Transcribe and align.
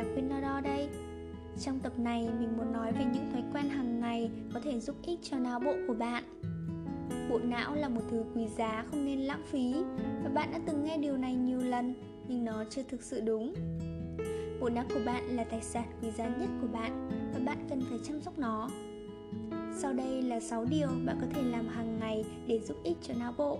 là 0.00 0.04
Quinado 0.14 0.60
đây. 0.60 0.88
Trong 1.60 1.80
tập 1.80 1.98
này, 1.98 2.28
mình 2.40 2.56
muốn 2.56 2.72
nói 2.72 2.92
về 2.92 3.04
những 3.12 3.30
thói 3.32 3.42
quen 3.52 3.68
hàng 3.68 4.00
ngày 4.00 4.30
có 4.54 4.60
thể 4.60 4.80
giúp 4.80 4.96
ích 5.02 5.18
cho 5.22 5.38
não 5.38 5.60
bộ 5.60 5.74
của 5.86 5.94
bạn. 5.94 6.24
Bộ 7.30 7.38
não 7.38 7.74
là 7.74 7.88
một 7.88 8.00
thứ 8.10 8.24
quý 8.34 8.46
giá 8.58 8.84
không 8.90 9.04
nên 9.04 9.20
lãng 9.20 9.42
phí 9.46 9.74
và 10.24 10.30
bạn 10.34 10.52
đã 10.52 10.58
từng 10.66 10.84
nghe 10.84 10.96
điều 10.96 11.16
này 11.16 11.34
nhiều 11.34 11.58
lần, 11.58 11.94
nhưng 12.28 12.44
nó 12.44 12.64
chưa 12.70 12.82
thực 12.82 13.02
sự 13.02 13.20
đúng. 13.20 13.54
Bộ 14.60 14.68
não 14.68 14.84
của 14.94 15.00
bạn 15.06 15.36
là 15.36 15.44
tài 15.44 15.62
sản 15.62 15.88
quý 16.02 16.10
giá 16.10 16.28
nhất 16.28 16.48
của 16.60 16.68
bạn 16.72 17.08
và 17.34 17.40
bạn 17.46 17.66
cần 17.70 17.80
phải 17.88 17.98
chăm 18.04 18.20
sóc 18.20 18.38
nó. 18.38 18.68
Sau 19.76 19.92
đây 19.92 20.22
là 20.22 20.40
6 20.40 20.64
điều 20.64 20.88
bạn 21.06 21.18
có 21.20 21.26
thể 21.34 21.42
làm 21.42 21.68
hàng 21.68 21.98
ngày 22.00 22.24
để 22.46 22.58
giúp 22.58 22.76
ích 22.84 22.96
cho 23.02 23.14
não 23.18 23.34
bộ. 23.38 23.58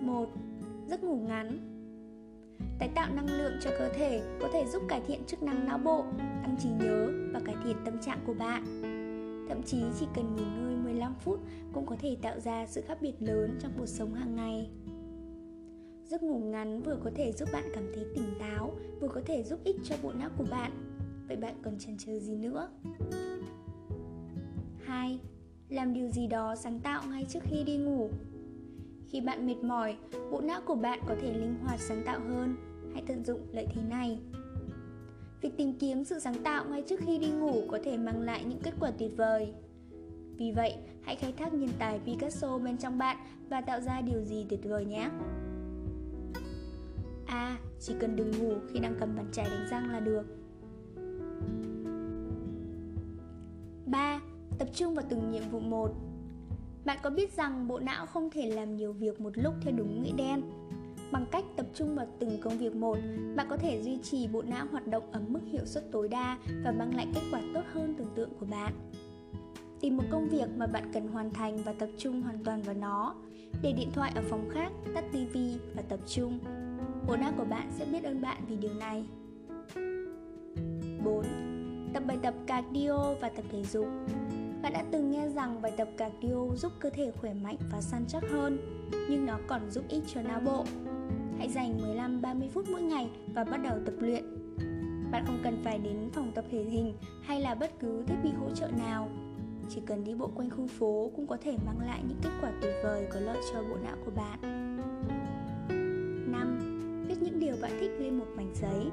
1. 0.00 0.26
Giấc 0.88 1.04
ngủ 1.04 1.16
ngắn 1.16 1.71
Tái 2.78 2.88
tạo 2.94 3.14
năng 3.14 3.26
lượng 3.26 3.52
cho 3.60 3.70
cơ 3.78 3.88
thể 3.88 4.22
có 4.40 4.48
thể 4.52 4.64
giúp 4.72 4.82
cải 4.88 5.00
thiện 5.06 5.24
chức 5.26 5.42
năng 5.42 5.66
não 5.66 5.78
bộ, 5.78 6.04
tăng 6.18 6.56
trí 6.62 6.68
nhớ 6.68 7.10
và 7.32 7.40
cải 7.40 7.56
thiện 7.64 7.76
tâm 7.84 7.98
trạng 8.00 8.18
của 8.26 8.34
bạn. 8.34 8.64
Thậm 9.48 9.62
chí 9.62 9.82
chỉ 10.00 10.06
cần 10.14 10.36
nghỉ 10.36 10.42
ngơi 10.42 10.76
15 10.76 11.14
phút 11.20 11.40
cũng 11.72 11.86
có 11.86 11.96
thể 12.00 12.16
tạo 12.22 12.40
ra 12.40 12.66
sự 12.66 12.82
khác 12.88 12.98
biệt 13.00 13.14
lớn 13.20 13.58
trong 13.62 13.72
cuộc 13.78 13.86
sống 13.86 14.14
hàng 14.14 14.36
ngày. 14.36 14.70
Giấc 16.04 16.22
ngủ 16.22 16.38
ngắn 16.38 16.82
vừa 16.82 16.96
có 17.04 17.10
thể 17.14 17.32
giúp 17.32 17.48
bạn 17.52 17.64
cảm 17.74 17.84
thấy 17.94 18.04
tỉnh 18.14 18.34
táo, 18.40 18.74
vừa 19.00 19.08
có 19.08 19.20
thể 19.26 19.42
giúp 19.42 19.60
ích 19.64 19.76
cho 19.84 19.96
bộ 20.02 20.12
não 20.12 20.30
của 20.38 20.46
bạn. 20.50 20.72
Vậy 21.28 21.36
bạn 21.36 21.54
còn 21.62 21.78
chần 21.78 21.96
chờ 21.98 22.18
gì 22.18 22.36
nữa? 22.36 22.68
2. 24.84 25.18
Làm 25.68 25.94
điều 25.94 26.08
gì 26.08 26.26
đó 26.26 26.54
sáng 26.56 26.80
tạo 26.80 27.02
ngay 27.10 27.26
trước 27.28 27.40
khi 27.42 27.64
đi 27.64 27.76
ngủ. 27.76 28.08
Khi 29.12 29.20
bạn 29.20 29.46
mệt 29.46 29.64
mỏi, 29.64 29.96
bộ 30.30 30.40
não 30.40 30.60
của 30.66 30.74
bạn 30.74 31.00
có 31.08 31.14
thể 31.20 31.32
linh 31.32 31.54
hoạt 31.62 31.80
sáng 31.80 32.02
tạo 32.06 32.20
hơn. 32.28 32.56
Hãy 32.92 33.02
tận 33.06 33.24
dụng 33.24 33.40
lợi 33.52 33.66
thế 33.74 33.82
này. 33.82 34.18
Việc 35.40 35.56
tìm 35.56 35.78
kiếm 35.78 36.04
sự 36.04 36.18
sáng 36.18 36.42
tạo 36.44 36.64
ngay 36.70 36.82
trước 36.88 37.00
khi 37.06 37.18
đi 37.18 37.30
ngủ 37.30 37.62
có 37.68 37.78
thể 37.84 37.96
mang 37.96 38.20
lại 38.20 38.44
những 38.44 38.60
kết 38.62 38.74
quả 38.80 38.90
tuyệt 38.98 39.16
vời. 39.16 39.52
Vì 40.36 40.52
vậy, 40.52 40.74
hãy 41.02 41.16
khai 41.16 41.32
thác 41.32 41.54
nhân 41.54 41.70
tài 41.78 42.00
Picasso 42.06 42.58
bên 42.58 42.76
trong 42.76 42.98
bạn 42.98 43.16
và 43.48 43.60
tạo 43.60 43.80
ra 43.80 44.00
điều 44.00 44.24
gì 44.24 44.46
tuyệt 44.48 44.60
vời 44.64 44.84
nhé. 44.84 45.10
A. 47.26 47.46
À, 47.46 47.58
chỉ 47.80 47.94
cần 48.00 48.16
đừng 48.16 48.30
ngủ 48.38 48.54
khi 48.72 48.80
đang 48.80 48.96
cầm 49.00 49.16
bàn 49.16 49.26
chải 49.32 49.44
đánh 49.44 49.68
răng 49.70 49.92
là 49.92 50.00
được. 50.00 50.22
3. 53.86 54.20
Tập 54.58 54.68
trung 54.74 54.94
vào 54.94 55.04
từng 55.08 55.30
nhiệm 55.30 55.48
vụ 55.50 55.60
một. 55.60 56.11
Bạn 56.84 56.98
có 57.02 57.10
biết 57.10 57.32
rằng 57.32 57.68
bộ 57.68 57.78
não 57.78 58.06
không 58.06 58.30
thể 58.30 58.50
làm 58.50 58.76
nhiều 58.76 58.92
việc 58.92 59.20
một 59.20 59.32
lúc 59.34 59.54
theo 59.62 59.74
đúng 59.76 60.02
nghĩa 60.02 60.12
đen? 60.16 60.42
Bằng 61.12 61.26
cách 61.30 61.44
tập 61.56 61.66
trung 61.74 61.94
vào 61.94 62.06
từng 62.18 62.40
công 62.40 62.58
việc 62.58 62.74
một, 62.74 62.98
bạn 63.36 63.46
có 63.50 63.56
thể 63.56 63.82
duy 63.82 63.98
trì 64.02 64.28
bộ 64.28 64.42
não 64.42 64.66
hoạt 64.70 64.86
động 64.86 65.12
ở 65.12 65.20
mức 65.28 65.40
hiệu 65.52 65.64
suất 65.64 65.84
tối 65.92 66.08
đa 66.08 66.38
và 66.64 66.72
mang 66.72 66.96
lại 66.96 67.06
kết 67.14 67.20
quả 67.32 67.40
tốt 67.54 67.62
hơn 67.72 67.94
tưởng 67.98 68.12
tượng 68.14 68.30
của 68.40 68.46
bạn. 68.46 68.72
Tìm 69.80 69.96
một 69.96 70.04
công 70.10 70.28
việc 70.28 70.48
mà 70.56 70.66
bạn 70.66 70.90
cần 70.92 71.08
hoàn 71.08 71.30
thành 71.30 71.56
và 71.56 71.72
tập 71.72 71.88
trung 71.98 72.22
hoàn 72.22 72.44
toàn 72.44 72.62
vào 72.62 72.74
nó. 72.74 73.14
Để 73.62 73.72
điện 73.72 73.88
thoại 73.92 74.12
ở 74.14 74.22
phòng 74.30 74.48
khác, 74.50 74.72
tắt 74.94 75.04
TV 75.12 75.38
và 75.76 75.82
tập 75.82 76.00
trung. 76.06 76.38
Bộ 77.06 77.16
não 77.16 77.32
của 77.38 77.44
bạn 77.44 77.70
sẽ 77.70 77.84
biết 77.84 78.04
ơn 78.04 78.20
bạn 78.20 78.42
vì 78.48 78.56
điều 78.56 78.74
này. 78.74 79.04
4. 81.04 81.24
Tập 81.94 82.02
bài 82.06 82.18
tập 82.22 82.34
cardio 82.46 83.14
và 83.20 83.28
tập 83.28 83.44
thể 83.52 83.62
dục 83.62 83.86
bạn 84.62 84.72
đã 84.72 84.84
từng 84.90 85.10
nghe 85.10 85.28
rằng 85.28 85.62
bài 85.62 85.72
tập 85.76 85.88
cardio 85.96 86.54
giúp 86.56 86.72
cơ 86.78 86.90
thể 86.90 87.12
khỏe 87.20 87.34
mạnh 87.34 87.56
và 87.72 87.80
săn 87.80 88.04
chắc 88.08 88.24
hơn, 88.30 88.58
nhưng 89.10 89.26
nó 89.26 89.38
còn 89.46 89.70
giúp 89.70 89.84
ích 89.88 90.02
cho 90.06 90.22
não 90.22 90.40
bộ. 90.40 90.64
Hãy 91.38 91.48
dành 91.48 91.78
15-30 92.22 92.48
phút 92.48 92.68
mỗi 92.70 92.82
ngày 92.82 93.10
và 93.34 93.44
bắt 93.44 93.60
đầu 93.64 93.78
tập 93.86 93.94
luyện. 93.98 94.24
Bạn 95.10 95.24
không 95.26 95.40
cần 95.42 95.60
phải 95.64 95.78
đến 95.78 96.10
phòng 96.12 96.32
tập 96.34 96.44
thể 96.50 96.62
hình 96.62 96.94
hay 97.22 97.40
là 97.40 97.54
bất 97.54 97.80
cứ 97.80 98.04
thiết 98.06 98.16
bị 98.24 98.30
hỗ 98.30 98.50
trợ 98.54 98.68
nào. 98.78 99.08
Chỉ 99.68 99.80
cần 99.86 100.04
đi 100.04 100.14
bộ 100.14 100.30
quanh 100.34 100.50
khu 100.50 100.66
phố 100.66 101.10
cũng 101.16 101.26
có 101.26 101.36
thể 101.44 101.56
mang 101.66 101.86
lại 101.86 102.00
những 102.08 102.18
kết 102.22 102.30
quả 102.42 102.52
tuyệt 102.62 102.74
vời 102.82 103.06
có 103.10 103.20
lợi 103.20 103.38
cho 103.52 103.62
bộ 103.62 103.76
não 103.84 103.96
của 104.04 104.10
bạn. 104.16 104.38
5. 106.32 107.04
Viết 107.08 107.16
những 107.20 107.40
điều 107.40 107.54
bạn 107.62 107.70
thích 107.80 107.90
lên 107.98 108.18
một 108.18 108.26
mảnh 108.36 108.52
giấy. 108.54 108.90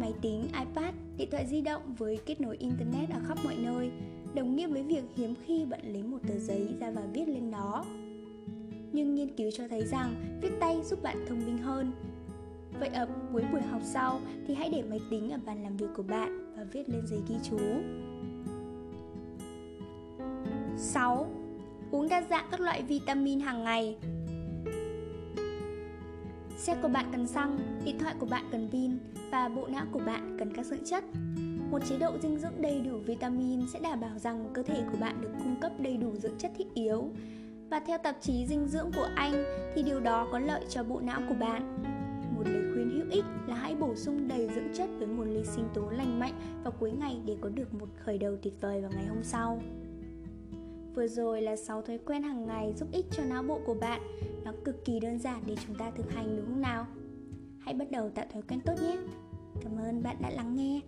Máy 0.00 0.14
tính, 0.22 0.42
iPad, 0.42 0.94
điện 1.16 1.28
thoại 1.30 1.46
di 1.46 1.60
động 1.60 1.94
với 1.98 2.18
kết 2.26 2.40
nối 2.40 2.56
Internet 2.56 3.10
ở 3.10 3.20
khắp 3.28 3.38
mọi 3.44 3.56
nơi 3.56 3.90
đồng 4.34 4.56
nghĩa 4.56 4.66
với 4.66 4.82
việc 4.82 5.04
hiếm 5.16 5.34
khi 5.46 5.64
bạn 5.64 5.92
lấy 5.92 6.02
một 6.02 6.18
tờ 6.28 6.38
giấy 6.38 6.68
ra 6.80 6.90
và 6.90 7.02
viết 7.12 7.28
lên 7.28 7.50
nó 7.50 7.84
nhưng 8.92 9.14
nghiên 9.14 9.36
cứu 9.36 9.50
cho 9.50 9.68
thấy 9.68 9.86
rằng 9.86 10.14
viết 10.42 10.50
tay 10.60 10.80
giúp 10.84 11.02
bạn 11.02 11.24
thông 11.28 11.38
minh 11.38 11.58
hơn. 11.58 11.92
Vậy 12.80 12.88
ở 12.88 13.08
cuối 13.32 13.42
buổi 13.52 13.60
học 13.60 13.80
sau 13.84 14.20
thì 14.46 14.54
hãy 14.54 14.70
để 14.70 14.82
máy 14.82 15.00
tính 15.10 15.30
ở 15.30 15.38
bàn 15.46 15.62
làm 15.62 15.76
việc 15.76 15.86
của 15.96 16.02
bạn 16.02 16.54
và 16.56 16.64
viết 16.72 16.88
lên 16.88 17.06
giấy 17.06 17.20
ghi 17.28 17.36
chú. 17.42 17.58
6. 20.76 21.26
Uống 21.90 22.08
đa 22.08 22.22
dạng 22.22 22.46
các 22.50 22.60
loại 22.60 22.82
vitamin 22.82 23.40
hàng 23.40 23.64
ngày. 23.64 23.96
Xe 26.56 26.76
của 26.82 26.88
bạn 26.88 27.06
cần 27.12 27.26
xăng, 27.26 27.58
điện 27.84 27.98
thoại 27.98 28.14
của 28.18 28.26
bạn 28.26 28.44
cần 28.52 28.68
pin 28.72 28.98
và 29.30 29.48
bộ 29.48 29.66
não 29.66 29.86
của 29.92 30.00
bạn 30.06 30.36
cần 30.38 30.52
các 30.54 30.66
dưỡng 30.66 30.84
chất 30.84 31.04
một 31.70 31.78
chế 31.88 31.98
độ 31.98 32.18
dinh 32.22 32.38
dưỡng 32.38 32.60
đầy 32.60 32.80
đủ 32.80 32.98
vitamin 32.98 33.60
sẽ 33.72 33.78
đảm 33.80 34.00
bảo 34.00 34.18
rằng 34.18 34.50
cơ 34.54 34.62
thể 34.62 34.82
của 34.92 34.98
bạn 35.00 35.20
được 35.20 35.30
cung 35.38 35.56
cấp 35.60 35.72
đầy 35.78 35.96
đủ 35.96 36.16
dưỡng 36.16 36.38
chất 36.38 36.52
thiết 36.56 36.74
yếu. 36.74 37.10
Và 37.70 37.80
theo 37.80 37.98
tạp 37.98 38.16
chí 38.20 38.46
dinh 38.46 38.68
dưỡng 38.68 38.90
của 38.96 39.08
Anh 39.14 39.44
thì 39.74 39.82
điều 39.82 40.00
đó 40.00 40.28
có 40.32 40.38
lợi 40.38 40.64
cho 40.68 40.82
bộ 40.82 41.00
não 41.00 41.20
của 41.28 41.34
bạn. 41.34 41.82
Một 42.36 42.42
lời 42.44 42.62
khuyên 42.74 42.90
hữu 42.90 43.10
ích 43.10 43.24
là 43.46 43.54
hãy 43.54 43.74
bổ 43.74 43.94
sung 43.94 44.28
đầy 44.28 44.48
dưỡng 44.54 44.74
chất 44.74 44.88
với 44.98 45.06
một 45.06 45.24
ly 45.24 45.44
sinh 45.44 45.64
tố 45.74 45.90
lành 45.90 46.20
mạnh 46.20 46.62
vào 46.64 46.72
cuối 46.80 46.90
ngày 46.90 47.20
để 47.24 47.36
có 47.40 47.48
được 47.48 47.74
một 47.74 47.88
khởi 48.04 48.18
đầu 48.18 48.36
tuyệt 48.42 48.54
vời 48.60 48.80
vào 48.80 48.90
ngày 48.94 49.06
hôm 49.06 49.22
sau. 49.22 49.60
Vừa 50.94 51.06
rồi 51.06 51.42
là 51.42 51.56
6 51.56 51.82
thói 51.82 51.98
quen 51.98 52.22
hàng 52.22 52.46
ngày 52.46 52.74
giúp 52.76 52.88
ích 52.92 53.06
cho 53.10 53.22
não 53.24 53.42
bộ 53.42 53.60
của 53.66 53.74
bạn. 53.74 54.00
Nó 54.44 54.52
cực 54.64 54.84
kỳ 54.84 55.00
đơn 55.00 55.18
giản 55.18 55.42
để 55.46 55.56
chúng 55.66 55.76
ta 55.76 55.90
thực 55.90 56.12
hành, 56.12 56.36
đúng 56.36 56.46
không 56.46 56.60
nào? 56.60 56.86
Hãy 57.58 57.74
bắt 57.74 57.90
đầu 57.90 58.10
tạo 58.10 58.26
thói 58.32 58.42
quen 58.42 58.60
tốt 58.60 58.74
nhé. 58.82 58.96
Cảm 59.62 59.76
ơn 59.78 60.02
bạn 60.02 60.16
đã 60.20 60.30
lắng 60.30 60.56
nghe. 60.56 60.80